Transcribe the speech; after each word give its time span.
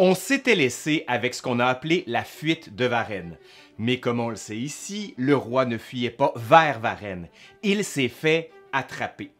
On 0.00 0.14
s'était 0.14 0.54
laissé 0.54 1.02
avec 1.08 1.34
ce 1.34 1.42
qu'on 1.42 1.58
a 1.58 1.66
appelé 1.66 2.04
la 2.06 2.22
fuite 2.22 2.76
de 2.76 2.84
Varennes. 2.84 3.36
Mais 3.78 3.98
comme 3.98 4.20
on 4.20 4.28
le 4.28 4.36
sait 4.36 4.56
ici, 4.56 5.12
le 5.18 5.34
roi 5.34 5.64
ne 5.64 5.76
fuyait 5.76 6.10
pas 6.10 6.32
vers 6.36 6.78
Varennes. 6.78 7.26
Il 7.64 7.82
s'est 7.82 8.06
fait 8.06 8.52
attraper. 8.72 9.32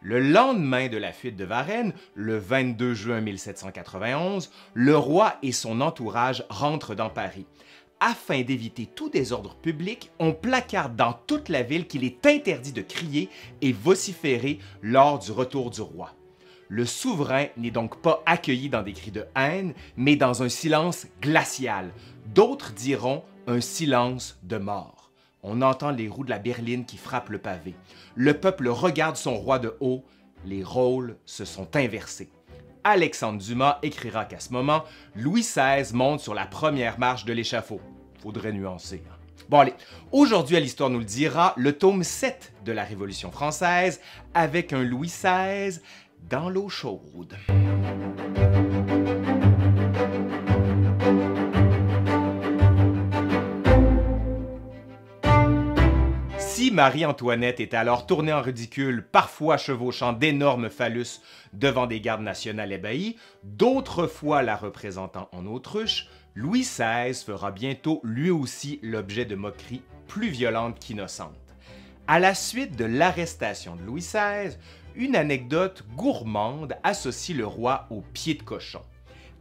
Le 0.00 0.18
lendemain 0.18 0.88
de 0.88 0.96
la 0.96 1.12
fuite 1.12 1.36
de 1.36 1.44
Varennes, 1.44 1.92
le 2.14 2.38
22 2.38 2.94
juin 2.94 3.20
1791, 3.20 4.50
le 4.72 4.96
roi 4.96 5.36
et 5.42 5.52
son 5.52 5.82
entourage 5.82 6.42
rentrent 6.48 6.94
dans 6.94 7.10
Paris. 7.10 7.44
Afin 8.00 8.40
d'éviter 8.40 8.86
tout 8.86 9.10
désordre 9.10 9.56
public, 9.56 10.10
on 10.18 10.32
placarde 10.32 10.96
dans 10.96 11.12
toute 11.12 11.50
la 11.50 11.62
ville 11.62 11.86
qu'il 11.86 12.04
est 12.04 12.24
interdit 12.24 12.72
de 12.72 12.80
crier 12.80 13.28
et 13.60 13.72
vociférer 13.72 14.58
lors 14.80 15.18
du 15.18 15.32
retour 15.32 15.68
du 15.68 15.82
roi. 15.82 16.14
Le 16.68 16.84
souverain 16.84 17.46
n'est 17.56 17.70
donc 17.70 18.00
pas 18.02 18.22
accueilli 18.26 18.68
dans 18.68 18.82
des 18.82 18.92
cris 18.92 19.10
de 19.10 19.24
haine, 19.34 19.72
mais 19.96 20.16
dans 20.16 20.42
un 20.42 20.50
silence 20.50 21.06
glacial. 21.22 21.90
D'autres 22.26 22.72
diront 22.72 23.24
un 23.46 23.60
silence 23.62 24.38
de 24.42 24.58
mort. 24.58 25.10
On 25.42 25.62
entend 25.62 25.90
les 25.90 26.08
roues 26.08 26.24
de 26.24 26.30
la 26.30 26.38
berline 26.38 26.84
qui 26.84 26.98
frappent 26.98 27.30
le 27.30 27.38
pavé. 27.38 27.74
Le 28.14 28.34
peuple 28.34 28.68
regarde 28.68 29.16
son 29.16 29.34
roi 29.34 29.58
de 29.58 29.76
haut. 29.80 30.04
Les 30.44 30.62
rôles 30.62 31.16
se 31.24 31.46
sont 31.46 31.74
inversés. 31.74 32.30
Alexandre 32.84 33.38
Dumas 33.38 33.78
écrira 33.82 34.26
qu'à 34.26 34.40
ce 34.40 34.52
moment, 34.52 34.84
Louis 35.16 35.40
XVI 35.40 35.94
monte 35.94 36.20
sur 36.20 36.34
la 36.34 36.46
première 36.46 36.98
marche 36.98 37.24
de 37.24 37.32
l'échafaud. 37.32 37.80
Faudrait 38.20 38.52
nuancer. 38.52 39.02
Hein. 39.10 39.14
Bon 39.48 39.60
allez, 39.60 39.72
aujourd'hui 40.12 40.56
à 40.56 40.60
l'Histoire 40.60 40.90
nous 40.90 40.98
le 40.98 41.04
dira, 41.06 41.54
le 41.56 41.72
tome 41.72 42.04
7 42.04 42.52
de 42.66 42.72
la 42.72 42.84
Révolution 42.84 43.30
française 43.30 44.00
avec 44.34 44.74
un 44.74 44.82
Louis 44.82 45.08
XVI 45.08 45.80
dans 46.22 46.48
l'eau 46.48 46.68
chaude. 46.68 47.36
Si 56.38 56.70
Marie-Antoinette 56.72 57.60
était 57.60 57.76
alors 57.76 58.06
tournée 58.06 58.32
en 58.32 58.42
ridicule, 58.42 59.06
parfois 59.10 59.56
chevauchant 59.56 60.12
d'énormes 60.12 60.70
phallus 60.70 61.20
devant 61.52 61.86
des 61.86 62.00
gardes 62.00 62.22
nationales 62.22 62.72
ébahis, 62.72 63.16
d'autres 63.44 64.06
fois 64.06 64.42
la 64.42 64.56
représentant 64.56 65.28
en 65.32 65.46
autruche, 65.46 66.08
Louis 66.34 66.62
XVI 66.62 67.14
fera 67.14 67.52
bientôt 67.52 68.00
lui 68.04 68.30
aussi 68.30 68.80
l'objet 68.82 69.24
de 69.24 69.34
moqueries 69.34 69.82
plus 70.08 70.28
violentes 70.28 70.78
qu'innocentes. 70.78 71.34
À 72.06 72.18
la 72.18 72.34
suite 72.34 72.76
de 72.76 72.84
l'arrestation 72.84 73.76
de 73.76 73.82
Louis 73.82 74.00
XVI, 74.00 74.56
une 74.98 75.14
anecdote 75.14 75.84
gourmande 75.96 76.76
associe 76.82 77.38
le 77.38 77.46
roi 77.46 77.86
au 77.90 78.02
pied 78.12 78.34
de 78.34 78.42
cochon. 78.42 78.82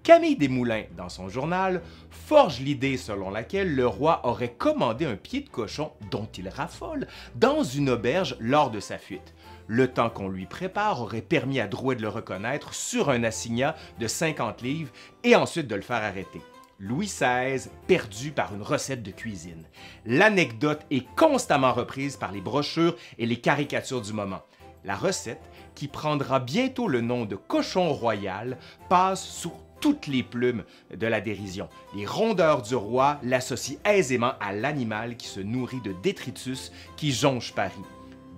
Camille 0.03 0.37
Desmoulins, 0.37 0.85
dans 0.95 1.09
son 1.09 1.29
journal, 1.29 1.81
forge 2.11 2.61
l'idée 2.61 2.95
selon 2.95 3.31
laquelle 3.31 3.75
le 3.75 3.87
roi 3.87 4.21
aurait 4.23 4.53
commandé 4.53 5.05
un 5.05 5.15
pied 5.15 5.41
de 5.41 5.49
cochon 5.49 5.91
dont 6.11 6.29
il 6.37 6.47
raffole 6.47 7.07
dans 7.35 7.63
une 7.63 7.89
auberge 7.89 8.37
lors 8.39 8.69
de 8.69 8.79
sa 8.79 8.99
fuite. 8.99 9.33
Le 9.65 9.87
temps 9.87 10.11
qu'on 10.11 10.29
lui 10.29 10.45
prépare 10.45 11.01
aurait 11.01 11.21
permis 11.21 11.59
à 11.59 11.67
Drouet 11.67 11.95
de 11.95 12.03
le 12.03 12.07
reconnaître 12.07 12.75
sur 12.75 13.09
un 13.09 13.23
assignat 13.23 13.75
de 13.99 14.07
50 14.07 14.61
livres 14.61 14.91
et 15.23 15.35
ensuite 15.35 15.67
de 15.67 15.75
le 15.75 15.81
faire 15.81 16.03
arrêter. 16.03 16.41
Louis 16.79 17.07
XVI 17.07 17.67
perdu 17.87 18.31
par 18.31 18.53
une 18.53 18.61
recette 18.61 19.01
de 19.01 19.09
cuisine. 19.09 19.65
L'anecdote 20.05 20.85
est 20.91 21.07
constamment 21.15 21.73
reprise 21.73 22.15
par 22.15 22.31
les 22.31 22.41
brochures 22.41 22.95
et 23.17 23.25
les 23.25 23.41
caricatures 23.41 24.01
du 24.01 24.13
moment. 24.13 24.43
La 24.83 24.95
recette, 24.95 25.41
qui 25.75 25.87
prendra 25.87 26.39
bientôt 26.39 26.87
le 26.87 27.01
nom 27.01 27.25
de 27.25 27.35
cochon 27.35 27.93
royal, 27.93 28.57
passe 28.89 29.23
sous 29.23 29.51
toutes 29.79 30.07
les 30.07 30.23
plumes 30.23 30.63
de 30.95 31.07
la 31.07 31.21
dérision. 31.21 31.69
Les 31.95 32.05
rondeurs 32.05 32.61
du 32.61 32.75
roi 32.75 33.19
l'associent 33.23 33.77
aisément 33.85 34.33
à 34.39 34.53
l'animal 34.53 35.17
qui 35.17 35.27
se 35.27 35.39
nourrit 35.39 35.81
de 35.81 35.93
détritus 36.03 36.71
qui 36.95 37.11
jonche 37.11 37.53
Paris. 37.53 37.73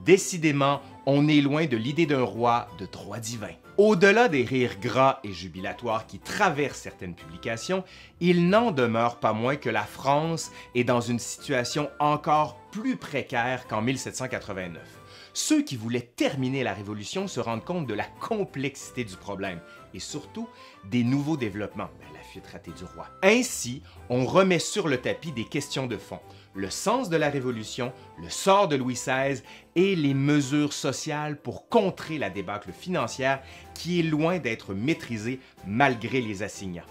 Décidément, 0.05 0.81
on 1.05 1.27
est 1.27 1.41
loin 1.41 1.65
de 1.65 1.77
l'idée 1.77 2.05
d'un 2.05 2.23
roi 2.23 2.67
de 2.79 2.85
droit 2.85 3.19
divin. 3.19 3.51
Au-delà 3.77 4.27
des 4.27 4.43
rires 4.43 4.79
gras 4.81 5.19
et 5.23 5.31
jubilatoires 5.31 6.05
qui 6.05 6.19
traversent 6.19 6.81
certaines 6.81 7.15
publications, 7.15 7.83
il 8.19 8.49
n'en 8.49 8.71
demeure 8.71 9.19
pas 9.19 9.31
moins 9.31 9.55
que 9.55 9.69
la 9.69 9.83
France 9.83 10.51
est 10.75 10.83
dans 10.83 11.01
une 11.01 11.19
situation 11.19 11.89
encore 11.99 12.57
plus 12.71 12.97
précaire 12.97 13.67
qu'en 13.67 13.81
1789 13.81 14.98
ceux 15.39 15.61
qui 15.61 15.77
voulaient 15.77 16.11
terminer 16.17 16.63
la 16.63 16.73
Révolution 16.73 17.29
se 17.29 17.39
rendent 17.39 17.63
compte 17.63 17.87
de 17.87 17.93
la 17.93 18.03
complexité 18.03 19.05
du 19.05 19.15
problème 19.15 19.61
et 19.93 19.99
surtout 19.99 20.49
des 20.91 21.05
nouveaux 21.05 21.37
développements, 21.37 21.89
ben, 21.97 22.07
la 22.13 22.21
fuite 22.21 22.45
ratée 22.47 22.71
du 22.71 22.83
roi. 22.83 23.07
Ainsi, 23.23 23.81
on 24.09 24.25
remet 24.25 24.59
sur 24.59 24.89
le 24.89 24.97
tapis 24.97 25.31
des 25.31 25.45
questions 25.45 25.87
de 25.87 25.95
fond, 25.95 26.19
le 26.55 26.69
sens 26.69 27.09
de 27.09 27.15
la 27.15 27.29
Révolution, 27.29 27.93
le 28.21 28.29
sort 28.29 28.67
de 28.67 28.75
Louis 28.75 28.95
XVI 28.95 29.41
et 29.77 29.95
les 29.95 30.13
mesures 30.13 30.73
sociales 30.73 31.37
pour 31.37 31.69
contrer 31.69 32.17
la 32.17 32.29
débâcle 32.29 32.73
financière 32.73 33.41
qui 33.73 34.01
est 34.01 34.03
loin 34.03 34.39
d'être 34.39 34.73
maîtrisée 34.73 35.39
malgré 35.65 36.19
les 36.19 36.43
assignats. 36.43 36.85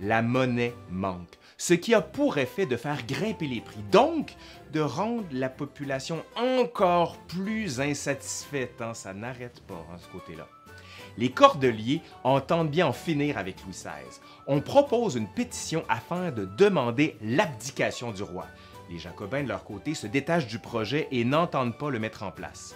La 0.00 0.22
monnaie 0.22 0.74
manque 0.90 1.39
ce 1.60 1.74
qui 1.74 1.92
a 1.92 2.00
pour 2.00 2.38
effet 2.38 2.64
de 2.64 2.78
faire 2.78 3.04
grimper 3.06 3.46
les 3.46 3.60
prix, 3.60 3.82
donc 3.92 4.34
de 4.72 4.80
rendre 4.80 5.26
la 5.30 5.50
population 5.50 6.24
encore 6.34 7.18
plus 7.28 7.82
insatisfaite. 7.82 8.80
Hein. 8.80 8.94
Ça 8.94 9.12
n'arrête 9.12 9.60
pas, 9.68 9.86
hein, 9.92 9.98
ce 9.98 10.08
côté-là. 10.08 10.48
Les 11.18 11.30
Cordeliers 11.30 12.00
entendent 12.24 12.70
bien 12.70 12.86
en 12.86 12.94
finir 12.94 13.36
avec 13.36 13.62
Louis 13.62 13.72
XVI. 13.72 13.90
On 14.46 14.62
propose 14.62 15.16
une 15.16 15.28
pétition 15.28 15.84
afin 15.90 16.30
de 16.30 16.46
demander 16.46 17.18
l'abdication 17.20 18.10
du 18.10 18.22
roi. 18.22 18.46
Les 18.90 18.98
Jacobins, 18.98 19.42
de 19.42 19.48
leur 19.48 19.64
côté, 19.64 19.92
se 19.92 20.06
détachent 20.06 20.46
du 20.46 20.60
projet 20.60 21.08
et 21.12 21.26
n'entendent 21.26 21.76
pas 21.76 21.90
le 21.90 21.98
mettre 21.98 22.22
en 22.22 22.30
place 22.30 22.74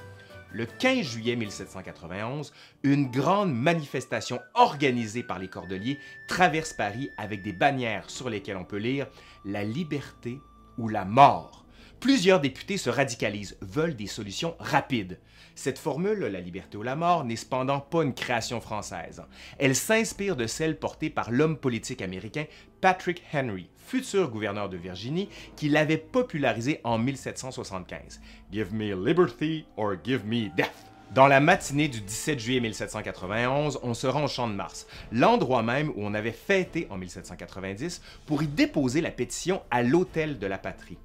le 0.55 0.67
15 0.67 1.05
juillet 1.05 1.35
1791, 1.35 2.53
une 2.85 3.11
grande 3.11 3.53
manifestation 3.53 4.41
organisée 4.55 5.25
par 5.25 5.41
les 5.41 5.49
Cordeliers 5.49 5.99
traverse 6.29 6.73
Paris 6.73 7.11
avec 7.17 7.43
des 7.43 7.53
bannières 7.53 8.09
sur 8.09 8.31
lesquelles 8.31 8.57
on 8.57 8.65
peut 8.65 8.79
lire 8.79 9.09
La 9.45 9.65
liberté 9.65 10.41
ou 10.79 10.89
la 10.89 11.05
mort 11.05 11.64
Plusieurs 12.05 12.39
députés 12.39 12.77
se 12.77 12.91
radicalisent, 12.91 13.57
veulent 13.63 13.97
des 13.97 14.07
solutions 14.07 14.57
rapides. 14.59 15.19
Cette 15.55 15.79
formule, 15.79 16.19
la 16.19 16.41
liberté 16.43 16.77
ou 16.77 16.83
la 16.83 16.97
mort, 16.97 17.25
n'est 17.25 17.35
cependant 17.35 17.81
pas 17.81 18.03
une 18.03 18.13
création 18.13 18.61
française. 18.61 19.23
Elle 19.59 19.75
s'inspire 19.75 20.37
de 20.37 20.47
celle 20.47 20.79
portée 20.79 21.09
par 21.09 21.31
l'homme 21.31 21.57
politique 21.57 22.03
américain 22.03 22.45
Patrick 22.83 23.23
Henry, 23.33 23.71
futur 23.79 24.29
gouverneur 24.29 24.69
de 24.69 24.77
Virginie, 24.77 25.31
qui 25.57 25.71
l'avait 25.71 25.97
popularisée 25.97 26.83
en 26.85 26.99
1775. 26.99 28.21
Give 28.53 28.75
me 28.75 28.95
liberty 28.95 29.65
or 29.79 29.95
give 30.05 30.27
me 30.27 30.55
death. 30.55 30.93
Dans 31.15 31.27
la 31.27 31.41
matinée 31.41 31.89
du 31.89 32.03
17 32.03 32.39
juillet 32.39 32.61
1791, 32.61 33.81
on 33.83 33.95
se 33.95 34.07
rend 34.07 34.25
au 34.25 34.29
Champ 34.29 34.49
de 34.49 34.53
Mars, 34.53 34.87
l'endroit 35.11 35.63
même 35.63 35.89
où 35.89 36.05
on 36.05 36.13
avait 36.13 36.33
fêté 36.33 36.87
en 36.91 36.99
1790 36.99 38.03
pour 38.27 38.43
y 38.43 38.47
déposer 38.47 39.01
la 39.01 39.11
pétition 39.11 39.63
à 39.71 39.83
l'Hôtel 39.83 40.39
de 40.39 40.47
la 40.47 40.59
Patrie. 40.59 40.99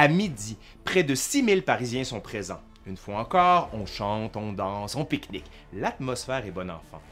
À 0.00 0.06
midi, 0.06 0.56
près 0.84 1.02
de 1.02 1.16
6000 1.16 1.64
Parisiens 1.64 2.04
sont 2.04 2.20
présents. 2.20 2.60
Une 2.86 2.96
fois 2.96 3.18
encore, 3.18 3.68
on 3.72 3.84
chante, 3.84 4.36
on 4.36 4.52
danse, 4.52 4.94
on 4.94 5.04
pique-nique. 5.04 5.50
L'atmosphère 5.72 6.46
est 6.46 6.52
bon 6.52 6.70
enfant. 6.70 7.02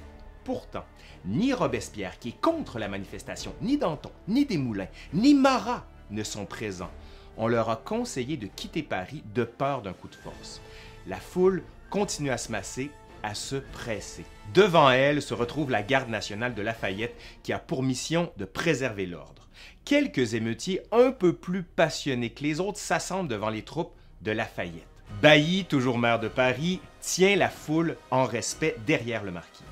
Pourtant, 0.44 0.84
ni 1.24 1.52
Robespierre, 1.52 2.16
qui 2.20 2.28
est 2.28 2.40
contre 2.40 2.78
la 2.78 2.86
manifestation, 2.86 3.52
ni 3.60 3.76
Danton, 3.76 4.12
ni 4.28 4.46
Desmoulins, 4.46 4.86
ni 5.12 5.34
Marat 5.34 5.84
ne 6.12 6.22
sont 6.22 6.46
présents. 6.46 6.92
On 7.36 7.48
leur 7.48 7.70
a 7.70 7.74
conseillé 7.74 8.36
de 8.36 8.46
quitter 8.46 8.84
Paris 8.84 9.24
de 9.34 9.42
peur 9.42 9.82
d'un 9.82 9.92
coup 9.92 10.06
de 10.06 10.14
force. 10.14 10.60
La 11.08 11.18
foule 11.18 11.64
continue 11.90 12.30
à 12.30 12.38
se 12.38 12.52
masser, 12.52 12.92
à 13.26 13.34
se 13.34 13.56
presser. 13.56 14.24
Devant 14.54 14.90
elle 14.90 15.20
se 15.20 15.34
retrouve 15.34 15.70
la 15.70 15.82
garde 15.82 16.08
nationale 16.08 16.54
de 16.54 16.62
Lafayette 16.62 17.16
qui 17.42 17.52
a 17.52 17.58
pour 17.58 17.82
mission 17.82 18.32
de 18.36 18.44
préserver 18.44 19.06
l'ordre 19.06 19.46
quelques 19.84 20.34
émeutiers 20.34 20.82
un 20.92 21.12
peu 21.12 21.32
plus 21.32 21.62
passionnés 21.62 22.30
que 22.30 22.42
les 22.42 22.60
autres 22.60 22.78
s'assemblent 22.78 23.28
devant 23.28 23.48
les 23.48 23.62
troupes 23.62 23.94
de 24.20 24.32
Lafayette. 24.32 24.86
Bailly, 25.22 25.64
toujours 25.64 25.98
maire 25.98 26.18
de 26.18 26.28
Paris, 26.28 26.80
tient 27.00 27.36
la 27.36 27.48
foule 27.48 27.96
en 28.10 28.24
respect 28.24 28.76
derrière 28.84 29.22
le 29.22 29.30
marquis. 29.30 29.62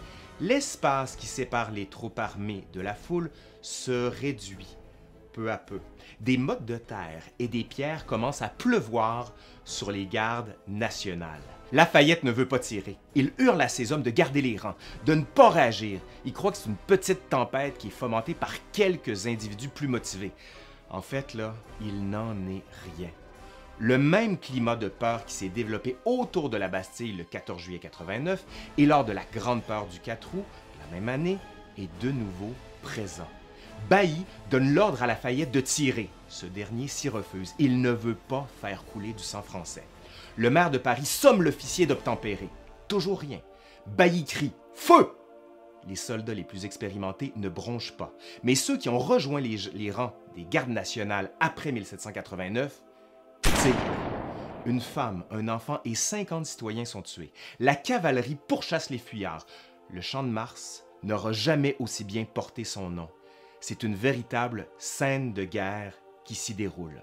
L'espace 0.41 1.17
qui 1.17 1.27
sépare 1.27 1.73
les 1.73 1.87
troupes 1.87 2.19
armées 2.19 2.65
de 2.73 2.81
la 2.81 2.95
foule 2.95 3.31
se 3.61 4.07
réduit 4.09 4.77
peu 5.33 5.51
à 5.51 5.59
peu. 5.59 5.81
Des 6.21 6.39
mottes 6.39 6.65
de 6.65 6.77
terre 6.77 7.25
et 7.41 7.49
des 7.49 7.65
pierres 7.65 8.07
commencent 8.07 8.43
à 8.43 8.49
pleuvoir 8.49 9.33
sur 9.65 9.91
les 9.91 10.07
gardes 10.07 10.55
nationales. 10.69 11.43
Lafayette 11.73 12.25
ne 12.25 12.31
veut 12.31 12.47
pas 12.47 12.59
tirer. 12.59 12.97
Il 13.15 13.33
hurle 13.39 13.61
à 13.61 13.69
ses 13.69 13.93
hommes 13.93 14.03
de 14.03 14.11
garder 14.11 14.43
les 14.43 14.57
rangs, 14.57 14.77
de 15.07 15.15
ne 15.15 15.25
pas 15.25 15.51
réagir. 15.51 16.01
Il 16.25 16.33
croit 16.33 16.53
que 16.53 16.59
c'est 16.59 16.69
une 16.69 16.77
petite 16.77 17.29
tempête 17.29 17.79
qui 17.79 17.89
est 17.89 17.91
fomentée 17.91 18.35
par 18.35 18.53
quelques 18.73 19.27
individus 19.27 19.69
plus 19.69 19.89
motivés. 19.89 20.33
En 20.91 21.03
fait, 21.03 21.35
là, 21.35 21.55
il 21.81 22.09
n'en 22.09 22.37
est 22.49 22.63
rien. 22.97 23.11
Le 23.79 23.99
même 23.99 24.39
climat 24.39 24.77
de 24.77 24.89
peur 24.89 25.25
qui 25.25 25.35
s'est 25.35 25.49
développé 25.49 25.97
autour 26.05 26.49
de 26.49 26.57
la 26.57 26.69
Bastille 26.69 27.17
le 27.17 27.25
14 27.25 27.61
juillet 27.61 27.81
89 27.81 28.45
et 28.79 28.87
lors 28.87 29.05
de 29.05 29.13
la 29.13 29.25
Grande 29.35 29.65
Peur 29.65 29.87
du 29.87 29.99
4 29.99 30.29
août 30.35 30.45
la 30.81 30.95
même 30.95 31.09
année 31.09 31.39
est 31.77 31.89
de 32.01 32.13
nouveau 32.13 32.53
présent. 32.83 33.29
Bailly 33.89 34.25
donne 34.51 34.73
l'ordre 34.73 35.03
à 35.03 35.07
Lafayette 35.07 35.51
de 35.51 35.61
tirer. 35.61 36.09
Ce 36.29 36.47
dernier 36.47 36.89
s'y 36.89 37.09
refuse. 37.09 37.55
Il 37.59 37.81
ne 37.81 37.91
veut 37.91 38.15
pas 38.15 38.47
faire 38.61 38.85
couler 38.85 39.13
du 39.13 39.23
sang 39.23 39.43
français. 39.43 39.85
Le 40.37 40.51
maire 40.51 40.71
de 40.71 40.79
Paris 40.79 41.07
somme 41.07 41.43
l'officier 41.43 41.87
d'obtempérer. 41.87 42.49
Toujours 42.89 43.21
rien. 43.21 43.41
Bailly 43.87 44.25
crie 44.25 44.53
Feu 44.75 45.13
Les 45.87 45.95
soldats 45.95 46.35
les 46.35 46.43
plus 46.43 46.65
expérimentés 46.65 47.33
ne 47.37 47.49
bronchent 47.49 47.97
pas, 47.97 48.13
mais 48.43 48.57
ceux 48.57 48.77
qui 48.77 48.89
ont 48.89 48.99
rejoint 48.99 49.41
les, 49.41 49.91
rangs 49.91 50.17
des 50.35 50.45
gardes 50.45 50.71
nationales 50.71 51.31
après 51.39 51.71
1789 51.71 52.83
tirent. 53.43 53.75
Une 54.67 54.81
femme, 54.81 55.25
un 55.31 55.49
enfant 55.49 55.81
et 55.85 55.95
50 55.95 56.47
citoyens 56.47 56.87
sont 56.87 57.03
tués. 57.03 57.33
La 57.61 57.77
cavalerie 57.77 58.39
pourchasse 58.49 58.91
les 58.91 58.99
fuyards. 58.99 59.47
Le 59.91 60.01
champ 60.01 60.25
de 60.25 60.29
Mars 60.29 60.85
n'aura 61.03 61.33
jamais 61.33 61.77
aussi 61.79 62.03
bien 62.03 62.25
porté 62.25 62.65
son 62.65 62.91
nom. 62.91 63.09
C'est 63.61 63.83
une 63.83 63.95
véritable 63.95 64.67
scène 64.79 65.33
de 65.33 65.45
guerre 65.45 65.95
qui 66.25 66.35
s'y 66.35 66.55
déroule. 66.55 67.03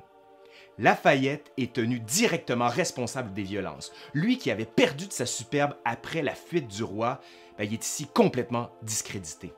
Lafayette 0.77 1.51
est 1.57 1.73
tenu 1.73 1.99
directement 1.99 2.67
responsable 2.67 3.33
des 3.33 3.43
violences. 3.43 3.91
Lui 4.13 4.37
qui 4.37 4.51
avait 4.51 4.65
perdu 4.65 5.07
de 5.07 5.13
sa 5.13 5.25
superbe 5.25 5.75
après 5.85 6.21
la 6.21 6.33
fuite 6.33 6.67
du 6.67 6.83
roi, 6.83 7.19
ben, 7.57 7.65
il 7.65 7.73
est 7.73 7.85
ici 7.85 8.07
complètement 8.07 8.71
discrédité. 8.81 9.53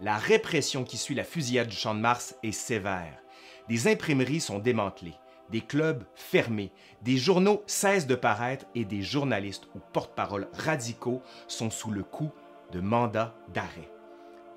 La 0.00 0.16
répression 0.16 0.84
qui 0.84 0.96
suit 0.96 1.14
la 1.14 1.24
fusillade 1.24 1.68
du 1.68 1.76
Champ 1.76 1.94
de 1.94 2.00
Mars 2.00 2.36
est 2.42 2.52
sévère. 2.52 3.22
Des 3.68 3.88
imprimeries 3.88 4.40
sont 4.40 4.58
démantelées, 4.58 5.16
des 5.50 5.60
clubs 5.60 6.04
fermés, 6.14 6.72
des 7.02 7.16
journaux 7.16 7.62
cessent 7.66 8.06
de 8.06 8.14
paraître 8.14 8.66
et 8.74 8.84
des 8.84 9.02
journalistes 9.02 9.68
ou 9.74 9.80
porte-parole 9.92 10.48
radicaux 10.52 11.22
sont 11.46 11.70
sous 11.70 11.90
le 11.90 12.02
coup 12.02 12.30
de 12.72 12.80
mandats 12.80 13.34
d'arrêt. 13.52 13.90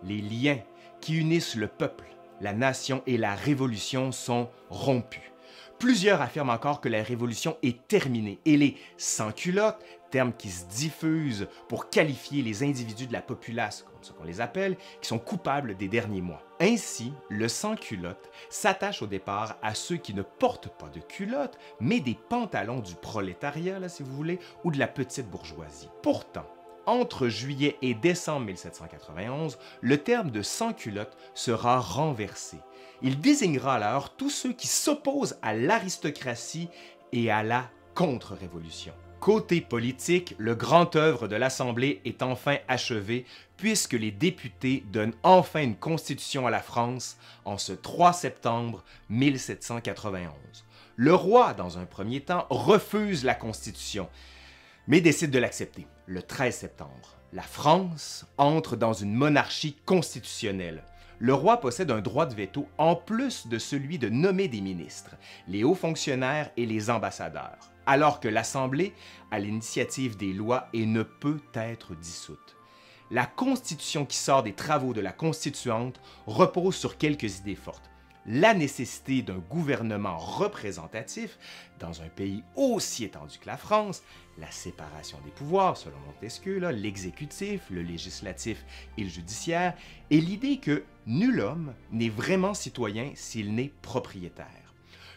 Les 0.04 0.22
liens 0.22 0.60
qui 1.00 1.18
unissent 1.18 1.56
le 1.56 1.68
peuple, 1.68 2.06
la 2.40 2.54
nation 2.54 3.04
et 3.08 3.18
la 3.18 3.36
révolution 3.36 4.12
sont 4.12 4.50
rompus. 4.70 5.22
Plusieurs 5.82 6.22
affirment 6.22 6.52
encore 6.52 6.80
que 6.80 6.90
la 6.90 7.02
révolution 7.02 7.58
est 7.64 7.88
terminée 7.88 8.38
et 8.46 8.56
les 8.56 8.78
sans-culottes, 8.98 9.84
terme 10.12 10.32
qui 10.32 10.52
se 10.52 10.66
diffuse 10.66 11.48
pour 11.68 11.90
qualifier 11.90 12.44
les 12.44 12.62
individus 12.62 13.08
de 13.08 13.14
la 13.14 13.24
populace, 13.24 13.82
comme 13.82 14.04
ce 14.04 14.12
qu'on 14.12 14.24
les 14.24 14.42
appelle, 14.42 14.78
qui 15.02 15.08
sont 15.08 15.18
coupables 15.18 15.76
des 15.76 15.88
derniers 15.88 16.22
mois. 16.22 16.44
Ainsi, 16.60 17.14
le 17.30 17.48
sans-culotte 17.48 18.30
s'attache 18.52 19.02
au 19.02 19.08
départ 19.08 19.58
à 19.64 19.74
ceux 19.74 19.98
qui 19.98 20.14
ne 20.14 20.22
portent 20.22 20.70
pas 20.70 20.90
de 20.90 21.00
culottes, 21.00 21.58
mais 21.80 22.00
des 22.00 22.18
pantalons 22.30 22.82
du 22.82 22.94
prolétariat, 22.94 23.80
là, 23.80 23.90
si 23.90 24.04
vous 24.04 24.16
voulez, 24.16 24.38
ou 24.64 24.70
de 24.70 24.78
la 24.78 24.88
petite 24.88 25.32
bourgeoisie. 25.32 25.90
Pourtant, 26.04 26.46
entre 26.86 27.28
juillet 27.28 27.78
et 27.82 27.94
décembre 27.94 28.48
1791, 28.48 29.58
le 29.82 29.98
terme 29.98 30.32
de 30.32 30.42
sans-culotte 30.42 31.18
sera 31.34 31.80
renversé 31.80 32.58
il 33.02 33.20
désignera 33.20 33.76
alors 33.76 34.16
tous 34.16 34.30
ceux 34.30 34.54
qui 34.54 34.68
s'opposent 34.68 35.38
à 35.42 35.54
l'aristocratie 35.54 36.70
et 37.12 37.32
à 37.32 37.44
la 37.44 37.70
contre-révolution. 37.96 38.94
Côté 39.20 39.62
politique, 39.62 40.36
le 40.38 40.56
grand 40.56 40.96
œuvre 40.96 41.28
de 41.28 41.36
l'Assemblée 41.36 42.02
est 42.06 42.24
enfin 42.24 42.58
achevé 42.68 43.26
puisque 43.58 43.94
les 43.94 44.12
députés 44.12 44.84
donnent 44.92 45.14
enfin 45.22 45.62
une 45.62 45.76
constitution 45.76 46.48
à 46.48 46.52
la 46.52 46.62
France 46.62 47.18
en 47.46 47.58
ce 47.58 47.74
3 47.74 48.14
septembre 48.14 48.84
1791. 49.10 50.32
Le 50.96 51.14
roi, 51.14 51.54
dans 51.54 51.78
un 51.78 51.86
premier 51.86 52.22
temps, 52.22 52.48
refuse 52.50 53.24
la 53.24 53.36
constitution, 53.36 54.10
mais 54.92 55.00
décide 55.00 55.32
de 55.32 55.40
l'accepter 55.40 55.88
le 56.06 56.22
13 56.22 56.54
septembre. 56.54 57.16
La 57.32 57.44
France 57.44 58.26
entre 58.38 58.76
dans 58.76 58.92
une 58.92 59.14
monarchie 59.14 59.78
constitutionnelle 59.86 60.84
le 61.18 61.34
roi 61.34 61.62
possède 61.62 61.92
un 61.92 62.02
droit 62.02 62.26
de 62.26 62.34
veto 62.34 62.68
en 62.80 62.96
plus 62.96 63.48
de 63.48 63.60
celui 63.60 64.00
de 64.00 64.10
nommer 64.10 64.48
des 64.48 64.60
ministres, 64.60 65.16
les 65.48 65.64
hauts 65.64 65.76
fonctionnaires 65.76 66.50
et 66.58 66.66
les 66.66 66.90
ambassadeurs, 66.90 67.72
alors 67.86 68.20
que 68.20 68.28
l'Assemblée 68.28 68.94
a 69.30 69.38
l'initiative 69.38 70.18
des 70.18 70.34
lois 70.34 70.68
et 70.74 70.88
ne 70.88 71.04
peut 71.04 71.40
être 71.54 71.96
dissoute. 71.96 72.58
La 73.12 73.28
Constitution 73.28 74.06
qui 74.06 74.18
sort 74.18 74.42
des 74.42 74.54
travaux 74.54 74.94
de 74.94 75.00
la 75.00 75.12
Constituante 75.12 76.02
repose 76.26 76.76
sur 76.76 76.98
quelques 76.98 77.38
idées 77.38 77.56
fortes 77.56 77.92
la 78.26 78.54
nécessité 78.54 79.22
d'un 79.22 79.40
gouvernement 79.40 80.18
représentatif 80.18 81.38
dans 81.80 82.02
un 82.02 82.08
pays 82.08 82.44
aussi 82.56 83.04
étendu 83.04 83.40
que 83.40 83.48
la 83.48 83.58
France, 83.58 84.04
la 84.38 84.52
séparation 84.52 85.18
des 85.26 85.32
pouvoirs, 85.32 85.78
selon 85.78 85.98
Montesquieu, 86.06 86.60
l'exécutif, 86.70 87.62
le 87.70 87.82
législatif 87.82 88.64
et 88.98 89.04
le 89.04 89.10
judiciaire, 89.10 89.76
et 90.10 90.22
l'idée 90.22 90.58
que 90.58 90.84
nul 91.08 91.40
homme 91.42 91.74
n'est 91.92 92.10
vraiment 92.10 92.54
citoyen 92.54 93.12
s'il 93.16 93.56
n'est 93.56 93.74
propriétaire. 93.82 94.48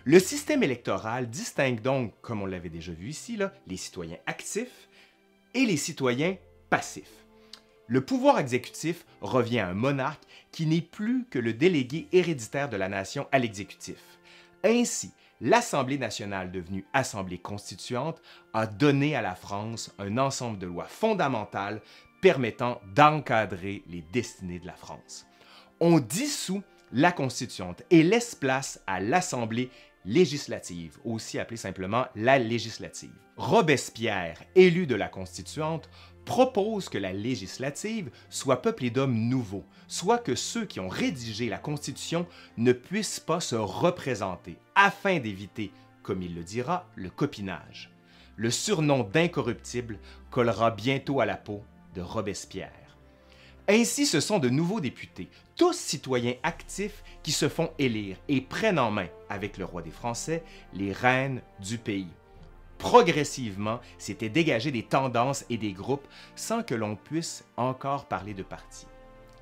Le 0.04 0.18
système 0.18 0.62
électoral 0.62 1.30
distingue 1.30 1.80
donc, 1.80 2.12
comme 2.20 2.42
on 2.42 2.46
l'avait 2.46 2.68
déjà 2.68 2.92
vu 2.92 3.08
ici, 3.08 3.38
les 3.66 3.76
citoyens 3.76 4.18
actifs 4.26 4.88
et 5.54 5.64
les 5.64 5.78
citoyens 5.78 6.36
passifs. 6.68 7.23
Le 7.86 8.00
pouvoir 8.00 8.38
exécutif 8.38 9.04
revient 9.20 9.58
à 9.58 9.68
un 9.68 9.74
monarque 9.74 10.22
qui 10.52 10.66
n'est 10.66 10.80
plus 10.80 11.26
que 11.30 11.38
le 11.38 11.52
délégué 11.52 12.08
héréditaire 12.12 12.70
de 12.70 12.78
la 12.78 12.88
nation 12.88 13.26
à 13.30 13.38
l'exécutif. 13.38 13.98
Ainsi, 14.64 15.12
l'Assemblée 15.42 15.98
nationale, 15.98 16.50
devenue 16.50 16.86
Assemblée 16.94 17.38
constituante, 17.38 18.22
a 18.54 18.66
donné 18.66 19.14
à 19.14 19.20
la 19.20 19.34
France 19.34 19.94
un 19.98 20.16
ensemble 20.16 20.58
de 20.58 20.66
lois 20.66 20.86
fondamentales 20.86 21.82
permettant 22.22 22.80
d'encadrer 22.94 23.82
les 23.86 24.02
destinées 24.12 24.60
de 24.60 24.66
la 24.66 24.76
France. 24.76 25.26
On 25.80 25.98
dissout 25.98 26.62
la 26.92 27.12
constituante 27.12 27.82
et 27.90 28.02
laisse 28.02 28.34
place 28.34 28.80
à 28.86 29.00
l'Assemblée 29.00 29.68
législative, 30.06 30.98
aussi 31.04 31.38
appelée 31.38 31.56
simplement 31.58 32.06
la 32.14 32.38
législative. 32.38 33.12
Robespierre, 33.36 34.42
élu 34.54 34.86
de 34.86 34.94
la 34.94 35.08
constituante, 35.08 35.90
propose 36.24 36.88
que 36.88 36.98
la 36.98 37.12
législative 37.12 38.10
soit 38.30 38.62
peuplée 38.62 38.90
d'hommes 38.90 39.28
nouveaux, 39.28 39.64
soit 39.88 40.18
que 40.18 40.34
ceux 40.34 40.64
qui 40.64 40.80
ont 40.80 40.88
rédigé 40.88 41.48
la 41.48 41.58
Constitution 41.58 42.26
ne 42.56 42.72
puissent 42.72 43.20
pas 43.20 43.40
se 43.40 43.56
représenter, 43.56 44.56
afin 44.74 45.18
d'éviter, 45.18 45.72
comme 46.02 46.22
il 46.22 46.34
le 46.34 46.42
dira, 46.42 46.88
le 46.94 47.10
copinage. 47.10 47.90
Le 48.36 48.50
surnom 48.50 49.04
d'incorruptible 49.04 49.98
collera 50.30 50.70
bientôt 50.70 51.20
à 51.20 51.26
la 51.26 51.36
peau 51.36 51.62
de 51.94 52.00
Robespierre. 52.00 52.70
Ainsi, 53.68 54.04
ce 54.04 54.20
sont 54.20 54.38
de 54.38 54.50
nouveaux 54.50 54.80
députés, 54.80 55.30
tous 55.56 55.76
citoyens 55.76 56.34
actifs, 56.42 57.02
qui 57.22 57.32
se 57.32 57.48
font 57.48 57.70
élire 57.78 58.18
et 58.28 58.40
prennent 58.40 58.78
en 58.78 58.90
main, 58.90 59.08
avec 59.30 59.56
le 59.56 59.64
roi 59.64 59.80
des 59.80 59.90
Français, 59.90 60.42
les 60.74 60.92
rênes 60.92 61.40
du 61.60 61.78
pays 61.78 62.08
progressivement 62.84 63.80
s'étaient 63.96 64.28
dégagées 64.28 64.70
des 64.70 64.82
tendances 64.82 65.46
et 65.48 65.56
des 65.56 65.72
groupes 65.72 66.06
sans 66.36 66.62
que 66.62 66.74
l'on 66.74 66.96
puisse 66.96 67.42
encore 67.56 68.04
parler 68.04 68.34
de 68.34 68.42
parti. 68.42 68.86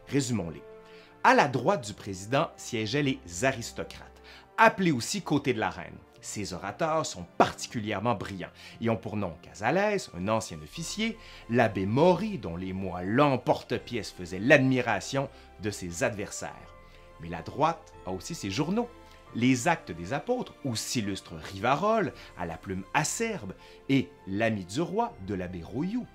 Résumons-les. 0.07 0.63
À 1.25 1.35
la 1.35 1.49
droite 1.49 1.85
du 1.85 1.93
président 1.93 2.51
siégeaient 2.57 3.03
les 3.03 3.19
aristocrates, 3.43 4.23
appelés 4.57 4.93
aussi 4.93 5.23
côté 5.23 5.53
de 5.53 5.59
la 5.59 5.71
reine. 5.71 5.99
Ces 6.21 6.55
orateurs 6.55 7.05
sont 7.05 7.27
particulièrement 7.37 8.15
brillants 8.15 8.53
et 8.81 8.89
ont 8.89 8.97
pour 8.97 9.17
nom 9.17 9.35
Casalès, 9.43 10.09
un 10.17 10.29
ancien 10.29 10.59
officier, 10.63 11.19
l'abbé 11.51 11.85
Maury, 11.85 12.39
dont 12.39 12.55
les 12.55 12.73
mois 12.73 13.03
l'emporte-pièce 13.03 14.13
faisaient 14.13 14.39
l'admiration 14.39 15.29
de 15.65 15.71
ses 15.71 16.05
adversaires. 16.05 16.53
Mais 17.21 17.29
la 17.29 17.43
droite 17.43 17.93
a 18.07 18.13
aussi 18.13 18.37
ses 18.37 18.53
journaux, 18.53 18.89
les 19.35 19.69
actes 19.69 19.93
des 19.93 20.13
apôtres, 20.13 20.55
ou 20.65 20.77
s'illustre 20.77 21.35
Rivarol, 21.35 22.13
à 22.39 22.47
la 22.47 22.57
plume 22.57 22.85
acerbe, 22.95 23.55
et 23.89 24.09
l'ami 24.27 24.65
du 24.65 24.81
roi 24.81 25.15
de 25.27 25.35
l'abbé 25.35 25.63
Rouilloux. 25.63 26.07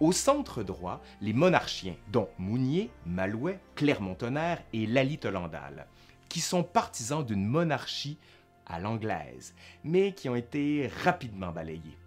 Au 0.00 0.12
centre 0.12 0.62
droit, 0.62 1.00
les 1.20 1.32
monarchiens, 1.32 1.94
dont 2.08 2.28
Mounier, 2.38 2.90
Malouet, 3.06 3.60
Clermont-Tonnerre 3.76 4.62
et 4.72 4.86
Lally 4.86 5.18
Tolandal, 5.18 5.86
qui 6.28 6.40
sont 6.40 6.64
partisans 6.64 7.24
d'une 7.24 7.46
monarchie 7.46 8.18
à 8.66 8.80
l'anglaise, 8.80 9.54
mais 9.84 10.12
qui 10.12 10.28
ont 10.28 10.36
été 10.36 10.90
rapidement 11.04 11.52
balayés 11.52 11.98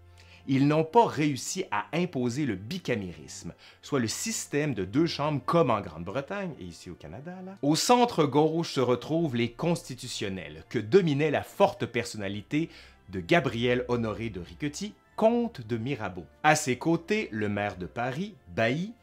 ils 0.47 0.67
n'ont 0.67 0.83
pas 0.83 1.05
réussi 1.05 1.65
à 1.71 1.85
imposer 1.93 2.45
le 2.45 2.55
bicamérisme, 2.55 3.53
soit 3.81 3.99
le 3.99 4.07
système 4.07 4.73
de 4.73 4.85
deux 4.85 5.07
chambres 5.07 5.41
comme 5.45 5.69
en 5.69 5.81
Grande-Bretagne 5.81 6.53
et 6.59 6.63
ici 6.63 6.89
au 6.89 6.95
Canada. 6.95 7.33
Au 7.61 7.75
centre 7.75 8.25
gauche 8.25 8.73
se 8.73 8.79
retrouvent 8.79 9.35
les 9.35 9.51
constitutionnels, 9.51 10.63
que 10.69 10.79
dominait 10.79 11.31
la 11.31 11.43
forte 11.43 11.85
personnalité 11.85 12.69
de 13.09 13.19
Gabriel 13.19 13.85
Honoré 13.87 14.29
de 14.29 14.39
Riquetti, 14.39 14.93
comte 15.15 15.65
de 15.65 15.77
Mirabeau. 15.77 16.25
À 16.43 16.55
ses 16.55 16.77
côtés, 16.77 17.29
le 17.31 17.49
maire 17.49 17.77
de 17.77 17.85
Paris, 17.85 18.35
Bailly, 18.55 18.93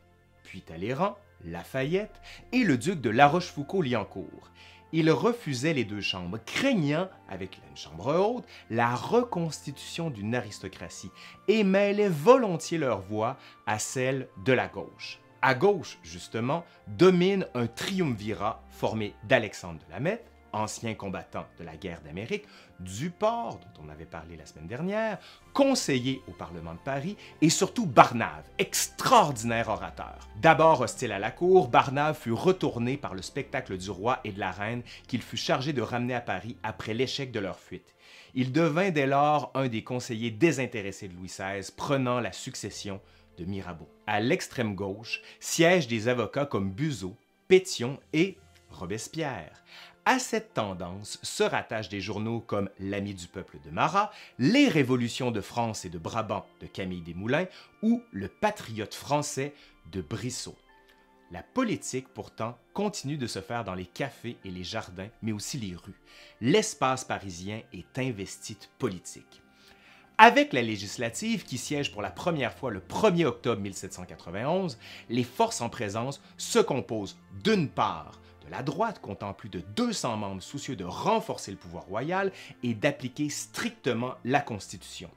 puis 0.44 0.60
Talleyrand, 0.60 1.16
Lafayette 1.44 2.20
et 2.52 2.64
le 2.64 2.78
duc 2.78 3.00
de 3.00 3.10
La 3.10 3.26
Rochefoucauld-Liancourt 3.28 4.50
il 4.92 5.10
refusait 5.10 5.74
les 5.74 5.84
deux 5.84 6.00
chambres, 6.00 6.38
craignant, 6.44 7.08
avec 7.28 7.58
une 7.68 7.76
chambre 7.76 8.14
haute, 8.14 8.44
la 8.70 8.94
reconstitution 8.94 10.10
d'une 10.10 10.34
aristocratie, 10.34 11.10
et 11.48 11.64
mêlait 11.64 12.08
volontiers 12.08 12.78
leur 12.78 13.00
voix 13.00 13.36
à 13.66 13.78
celle 13.78 14.28
de 14.44 14.52
la 14.52 14.68
gauche. 14.68 15.18
À 15.40 15.54
gauche, 15.54 15.98
justement, 16.02 16.64
domine 16.86 17.46
un 17.54 17.66
triumvirat 17.66 18.62
formé 18.70 19.14
d'Alexandre 19.24 19.80
de 19.86 19.92
Lameth, 19.92 20.31
ancien 20.52 20.94
combattant 20.94 21.46
de 21.58 21.64
la 21.64 21.76
guerre 21.76 22.00
d'Amérique, 22.02 22.44
Duport, 22.80 23.60
dont 23.60 23.84
on 23.84 23.88
avait 23.88 24.04
parlé 24.04 24.36
la 24.36 24.46
semaine 24.46 24.66
dernière, 24.66 25.18
conseiller 25.52 26.22
au 26.28 26.32
Parlement 26.32 26.74
de 26.74 26.78
Paris, 26.78 27.16
et 27.40 27.50
surtout 27.50 27.86
Barnave, 27.86 28.44
extraordinaire 28.58 29.68
orateur. 29.68 30.28
D'abord 30.40 30.80
hostile 30.80 31.12
à 31.12 31.18
la 31.18 31.30
cour, 31.30 31.68
Barnave 31.68 32.18
fut 32.18 32.32
retourné 32.32 32.96
par 32.96 33.14
le 33.14 33.22
spectacle 33.22 33.76
du 33.76 33.90
roi 33.90 34.20
et 34.24 34.32
de 34.32 34.40
la 34.40 34.50
reine 34.50 34.82
qu'il 35.06 35.22
fut 35.22 35.36
chargé 35.36 35.72
de 35.72 35.82
ramener 35.82 36.14
à 36.14 36.20
Paris 36.20 36.56
après 36.62 36.94
l'échec 36.94 37.30
de 37.30 37.40
leur 37.40 37.58
fuite. 37.58 37.94
Il 38.34 38.52
devint 38.52 38.90
dès 38.90 39.06
lors 39.06 39.50
un 39.54 39.68
des 39.68 39.84
conseillers 39.84 40.30
désintéressés 40.30 41.08
de 41.08 41.14
Louis 41.14 41.28
XVI, 41.28 41.70
prenant 41.76 42.18
la 42.18 42.32
succession 42.32 43.00
de 43.38 43.44
Mirabeau. 43.44 43.88
À 44.06 44.20
l'extrême 44.20 44.74
gauche 44.74 45.20
siègent 45.38 45.86
des 45.86 46.08
avocats 46.08 46.46
comme 46.46 46.70
Buzeau, 46.70 47.16
Pétion 47.48 48.00
et 48.12 48.38
Robespierre. 48.70 49.62
À 50.04 50.18
cette 50.18 50.54
tendance 50.54 51.20
se 51.22 51.44
rattachent 51.44 51.88
des 51.88 52.00
journaux 52.00 52.40
comme 52.40 52.68
L'Ami 52.80 53.14
du 53.14 53.28
peuple 53.28 53.58
de 53.64 53.70
Marat, 53.70 54.10
Les 54.36 54.66
Révolutions 54.66 55.30
de 55.30 55.40
France 55.40 55.84
et 55.84 55.90
de 55.90 55.98
Brabant 55.98 56.44
de 56.60 56.66
Camille 56.66 57.02
Desmoulins 57.02 57.46
ou 57.82 58.02
Le 58.10 58.26
Patriote 58.26 58.94
français 58.94 59.54
de 59.92 60.00
Brissot. 60.00 60.56
La 61.30 61.44
politique, 61.44 62.08
pourtant, 62.08 62.58
continue 62.74 63.16
de 63.16 63.28
se 63.28 63.40
faire 63.40 63.62
dans 63.62 63.76
les 63.76 63.86
cafés 63.86 64.36
et 64.44 64.50
les 64.50 64.64
jardins, 64.64 65.08
mais 65.22 65.30
aussi 65.30 65.56
les 65.56 65.76
rues. 65.76 66.00
L'espace 66.40 67.04
parisien 67.04 67.62
est 67.72 67.96
investi 67.96 68.54
de 68.54 68.66
politique. 68.80 69.40
Avec 70.18 70.52
la 70.52 70.62
législative 70.62 71.44
qui 71.44 71.58
siège 71.58 71.92
pour 71.92 72.02
la 72.02 72.10
première 72.10 72.54
fois 72.54 72.72
le 72.72 72.80
1er 72.80 73.26
octobre 73.26 73.62
1791, 73.62 74.78
les 75.08 75.24
forces 75.24 75.60
en 75.60 75.68
présence 75.68 76.20
se 76.36 76.58
composent 76.58 77.16
d'une 77.44 77.68
part 77.68 78.20
de 78.44 78.50
la 78.50 78.62
droite 78.62 79.00
comptant 79.00 79.32
plus 79.32 79.48
de 79.48 79.60
200 79.76 80.16
membres 80.16 80.42
soucieux 80.42 80.76
de 80.76 80.84
renforcer 80.84 81.50
le 81.50 81.56
pouvoir 81.56 81.84
royal 81.84 82.32
et 82.62 82.74
d'appliquer 82.74 83.28
strictement 83.28 84.14
la 84.24 84.40
Constitution. 84.40 85.10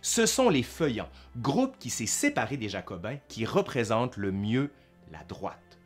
Ce 0.00 0.26
sont 0.26 0.48
les 0.48 0.62
Feuillants, 0.62 1.08
groupe 1.36 1.76
qui 1.78 1.90
s'est 1.90 2.06
séparé 2.06 2.56
des 2.56 2.68
Jacobins, 2.68 3.18
qui 3.28 3.44
représentent 3.44 4.16
le 4.16 4.30
mieux 4.30 4.70
la 5.10 5.24
droite. 5.24 5.78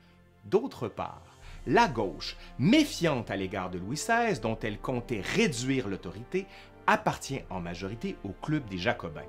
D'autre 0.44 0.88
part, 0.88 1.22
la 1.66 1.88
gauche, 1.88 2.36
méfiante 2.58 3.30
à 3.30 3.36
l'égard 3.36 3.70
de 3.70 3.78
Louis 3.78 3.96
XVI, 3.96 4.40
dont 4.40 4.58
elle 4.62 4.78
comptait 4.78 5.22
réduire 5.22 5.88
l'autorité, 5.88 6.46
appartient 6.86 7.40
en 7.50 7.60
majorité 7.60 8.16
au 8.24 8.30
club 8.30 8.68
des 8.68 8.78
Jacobins. 8.78 9.22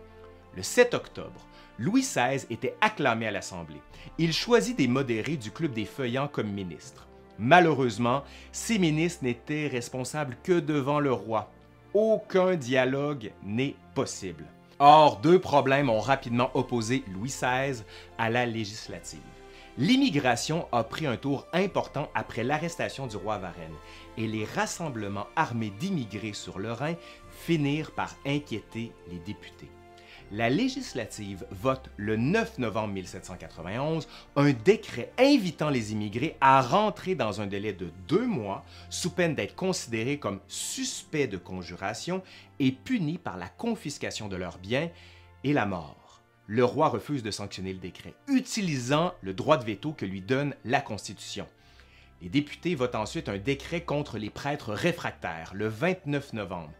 Le 0.56 0.64
7 0.64 0.94
octobre, 0.96 1.48
Louis 1.80 2.02
XVI 2.02 2.46
était 2.50 2.76
acclamé 2.82 3.28
à 3.28 3.32
l'Assemblée. 3.32 3.82
Il 4.18 4.34
choisit 4.34 4.78
des 4.78 4.88
modérés 4.88 5.38
du 5.38 5.52
club 5.52 5.74
des 5.74 5.86
Feuillants 5.86 6.28
comme 6.28 6.52
ministres. 6.52 7.08
Malheureusement, 7.40 8.24
ces 8.52 8.78
ministres 8.80 9.24
n'étaient 9.24 9.68
responsables 9.68 10.38
que 10.44 10.60
devant 10.60 11.00
le 11.00 11.12
roi. 11.12 11.50
Aucun 11.94 12.56
dialogue 12.56 13.32
n'est 13.44 13.76
possible. 13.96 14.46
Or, 14.80 15.18
deux 15.18 15.40
problèmes 15.40 15.90
ont 15.90 16.00
rapidement 16.00 16.52
opposé 16.56 17.04
Louis 17.14 17.30
XVI 17.30 17.84
à 18.18 18.30
la 18.30 18.46
législative. 18.46 19.20
L'immigration 19.78 20.68
a 20.72 20.84
pris 20.84 21.08
un 21.08 21.18
tour 21.18 21.48
important 21.52 22.10
après 22.14 22.44
l'arrestation 22.44 23.08
du 23.08 23.18
roi 23.18 23.40
Varennes 23.40 23.74
et 24.18 24.28
les 24.28 24.46
rassemblements 24.46 25.28
armés 25.36 25.74
d'immigrés 25.80 26.34
sur 26.34 26.60
le 26.60 26.72
Rhin 26.72 26.94
finirent 27.32 27.92
par 27.92 28.16
inquiéter 28.26 28.92
les 29.10 29.18
députés. 29.20 29.72
La 30.34 30.50
législative 30.50 31.46
vote 31.52 31.92
le 31.96 32.18
9 32.18 32.58
novembre 32.58 32.96
1791 32.96 34.08
un 34.36 34.52
décret 34.52 35.12
invitant 35.20 35.70
les 35.70 35.92
immigrés 35.92 36.38
à 36.42 36.60
rentrer 36.64 37.14
dans 37.14 37.40
un 37.40 37.46
délai 37.46 37.72
de 37.72 37.92
deux 38.08 38.26
mois 38.26 38.66
sous 38.90 39.12
peine 39.12 39.36
d'être 39.36 39.54
considérés 39.54 40.18
comme 40.18 40.40
suspects 40.48 41.28
de 41.28 41.38
conjuration 41.38 42.24
et 42.60 42.72
punis 42.72 43.20
par 43.20 43.38
la 43.38 43.48
confiscation 43.48 44.28
de 44.28 44.36
leurs 44.36 44.58
biens 44.58 44.90
et 45.44 45.54
la 45.54 45.68
mort 45.68 46.22
le 46.48 46.66
roi 46.66 46.90
refuse 46.90 47.24
de 47.24 47.32
sanctionner 47.32 47.72
le 47.72 47.80
décret, 47.80 48.14
utilisant 48.28 49.14
le 49.22 49.34
droit 49.34 49.58
de 49.58 49.64
veto 49.64 49.94
que 49.94 50.06
lui 50.06 50.20
donne 50.20 50.56
la 50.66 50.82
Constitution. 50.82 51.48
Les 52.22 52.28
députés 52.28 52.76
votent 52.76 52.96
ensuite 52.96 53.30
un 53.30 53.38
décret 53.38 53.82
contre 53.82 54.18
les 54.18 54.30
prêtres 54.30 54.74
réfractaires 54.74 55.54
le 55.54 55.68
29 55.68 56.34
novembre. 56.34 56.74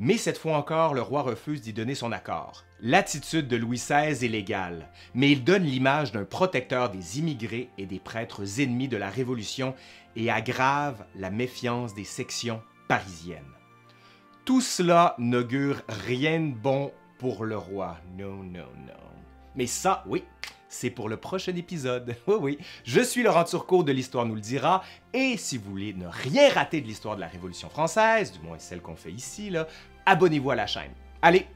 Mais 0.00 0.16
cette 0.16 0.38
fois 0.38 0.56
encore, 0.56 0.92
le 0.92 1.02
roi 1.02 1.22
refuse 1.22 1.62
d'y 1.62 1.72
donner 1.72 1.94
son 1.94 2.10
accord. 2.10 2.64
L'attitude 2.80 3.46
de 3.46 3.56
Louis 3.56 3.76
XVI 3.76 4.24
est 4.24 4.28
légale, 4.28 4.88
mais 5.14 5.30
il 5.30 5.44
donne 5.44 5.62
l'image 5.62 6.10
d'un 6.10 6.24
protecteur 6.24 6.90
des 6.90 7.20
immigrés 7.20 7.70
et 7.78 7.86
des 7.86 8.00
prêtres 8.00 8.60
ennemis 8.60 8.88
de 8.88 8.96
la 8.96 9.08
Révolution 9.08 9.74
et 10.16 10.30
aggrave 10.30 11.04
la 11.14 11.30
méfiance 11.30 11.94
des 11.94 12.04
sections 12.04 12.60
parisiennes. 12.88 13.42
Tout 14.44 14.60
cela 14.60 15.14
n'augure 15.18 15.82
rien 15.88 16.40
de 16.40 16.54
bon 16.54 16.92
pour 17.18 17.44
le 17.44 17.56
roi. 17.56 17.96
Non, 18.18 18.42
non, 18.42 18.66
non. 18.86 18.92
Mais 19.54 19.66
ça, 19.68 20.02
oui, 20.06 20.24
c'est 20.74 20.90
pour 20.90 21.08
le 21.08 21.16
prochain 21.16 21.54
épisode. 21.54 22.16
Oui, 22.26 22.36
oui. 22.40 22.58
Je 22.84 23.00
suis 23.00 23.22
Laurent 23.22 23.44
Turcot 23.44 23.82
de 23.82 23.92
l'Histoire 23.92 24.26
nous 24.26 24.34
le 24.34 24.40
dira. 24.40 24.82
Et 25.12 25.36
si 25.36 25.56
vous 25.56 25.70
voulez 25.70 25.92
ne 25.92 26.06
rien 26.06 26.50
rater 26.50 26.80
de 26.80 26.86
l'histoire 26.86 27.16
de 27.16 27.20
la 27.20 27.28
Révolution 27.28 27.68
française, 27.68 28.32
du 28.32 28.40
moins 28.40 28.58
celle 28.58 28.80
qu'on 28.80 28.96
fait 28.96 29.12
ici, 29.12 29.52
abonnez-vous 30.06 30.50
à 30.50 30.54
la 30.56 30.66
chaîne. 30.66 30.90
Allez, 31.22 31.46